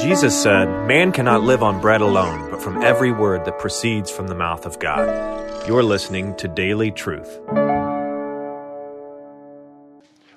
[0.00, 4.28] Jesus said, Man cannot live on bread alone, but from every word that proceeds from
[4.28, 5.68] the mouth of God.
[5.68, 7.38] You're listening to Daily Truth.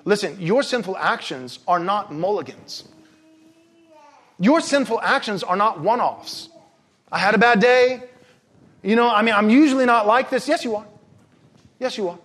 [0.04, 2.86] Listen, your sinful actions are not mulligans.
[4.38, 6.50] Your sinful actions are not one offs.
[7.10, 8.02] I had a bad day.
[8.82, 10.46] You know, I mean, I'm usually not like this.
[10.46, 10.86] Yes, you are.
[11.78, 12.18] Yes, you are.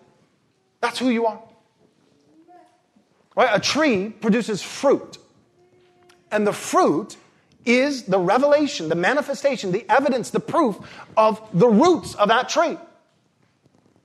[0.81, 1.41] That's who you are.
[3.33, 3.49] Right?
[3.53, 5.17] A tree produces fruit.
[6.31, 7.15] And the fruit
[7.70, 10.78] is the revelation, the manifestation, the evidence, the proof
[11.16, 12.78] of the roots of that tree.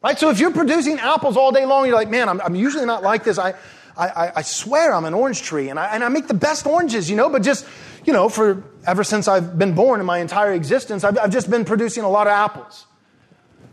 [0.02, 0.18] Right?
[0.18, 3.02] So if you're producing apples all day long, you're like, man, I'm, I'm usually not
[3.02, 3.38] like this.
[3.38, 3.54] I,
[3.96, 7.08] I, I swear I'm an orange tree and I, and I make the best oranges,
[7.08, 7.66] you know, but just,
[8.04, 11.48] you know, for ever since I've been born in my entire existence, I've, I've just
[11.48, 12.86] been producing a lot of apples.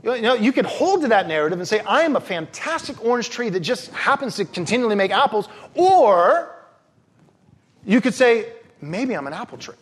[0.03, 3.29] You know, you could hold to that narrative and say, I am a fantastic orange
[3.29, 5.49] tree that just happens to continually make apples.
[5.75, 6.55] Or
[7.85, 9.75] you could say, maybe I'm an apple tree.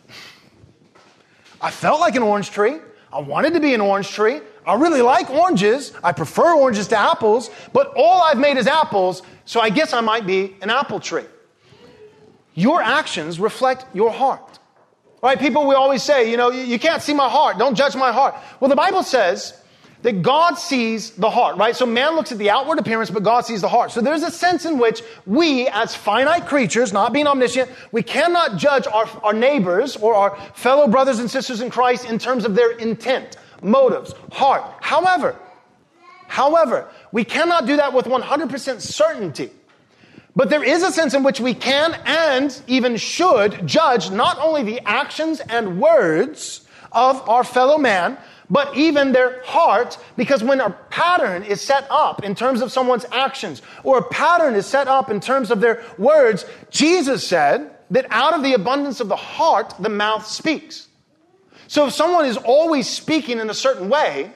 [1.60, 2.78] I felt like an orange tree.
[3.12, 4.40] I wanted to be an orange tree.
[4.66, 5.92] I really like oranges.
[6.02, 10.00] I prefer oranges to apples, but all I've made is apples, so I guess I
[10.00, 11.24] might be an apple tree.
[12.54, 14.58] Your actions reflect your heart.
[15.22, 15.38] Right?
[15.38, 17.58] People, we always say, you know, you can't see my heart.
[17.58, 18.34] Don't judge my heart.
[18.58, 19.60] Well, the Bible says
[20.02, 21.76] that God sees the heart, right?
[21.76, 23.90] So man looks at the outward appearance, but God sees the heart.
[23.90, 28.56] So there's a sense in which we, as finite creatures, not being omniscient, we cannot
[28.56, 32.54] judge our, our neighbors or our fellow brothers and sisters in Christ in terms of
[32.54, 34.64] their intent, motives, heart.
[34.80, 35.36] However,
[36.28, 39.50] however, we cannot do that with 100% certainty.
[40.34, 44.62] But there is a sense in which we can and even should judge not only
[44.62, 50.70] the actions and words of our fellow man, but even their heart, because when a
[50.90, 55.10] pattern is set up in terms of someone's actions, or a pattern is set up
[55.10, 59.74] in terms of their words, Jesus said that out of the abundance of the heart,
[59.78, 60.88] the mouth speaks.
[61.68, 64.32] So if someone is always speaking in a certain way,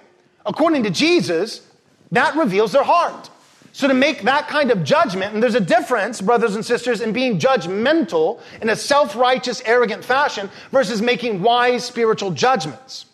[0.46, 1.66] according to Jesus,
[2.12, 3.30] that reveals their heart.
[3.74, 7.12] So to make that kind of judgment, and there's a difference, brothers and sisters, in
[7.12, 13.06] being judgmental in a self-righteous, arrogant fashion versus making wise spiritual judgments.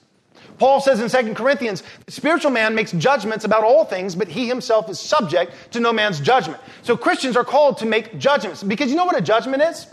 [0.58, 4.46] Paul says in 2 Corinthians, the spiritual man makes judgments about all things, but he
[4.46, 6.60] himself is subject to no man's judgment.
[6.82, 8.62] So Christians are called to make judgments.
[8.62, 9.86] Because you know what a judgment is?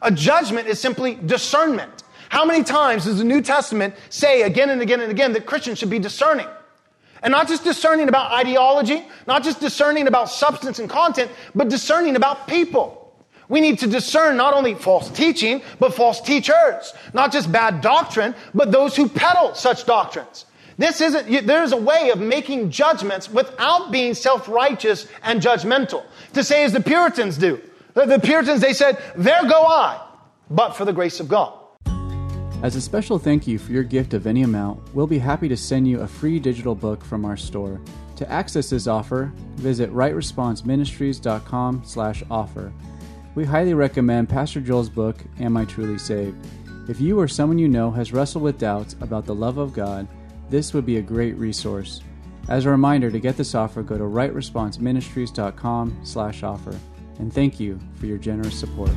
[0.00, 2.04] A judgment is simply discernment.
[2.30, 5.78] How many times does the New Testament say again and again and again that Christians
[5.78, 6.46] should be discerning?
[7.22, 12.16] And not just discerning about ideology, not just discerning about substance and content, but discerning
[12.16, 13.02] about people.
[13.48, 16.92] We need to discern not only false teaching, but false teachers.
[17.14, 20.46] Not just bad doctrine, but those who peddle such doctrines.
[20.78, 26.04] This isn't, there's a way of making judgments without being self-righteous and judgmental.
[26.34, 27.60] To say as the Puritans do.
[27.94, 30.04] The Puritans, they said, there go I,
[30.50, 31.56] but for the grace of God.
[32.62, 35.56] As a special thank you for your gift of any amount, we'll be happy to
[35.56, 37.80] send you a free digital book from our store.
[38.16, 42.72] To access this offer, visit rightresponseministries.com slash offer.
[43.34, 46.46] We highly recommend Pastor Joel's book, Am I Truly Saved?
[46.88, 50.08] If you or someone you know has wrestled with doubts about the love of God,
[50.48, 52.00] this would be a great resource.
[52.48, 56.78] As a reminder, to get this offer, go to rightresponseministries.com slash offer.
[57.18, 58.90] And thank you for your generous support.